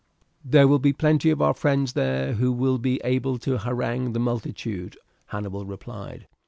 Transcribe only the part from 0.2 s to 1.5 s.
"There will be plenty of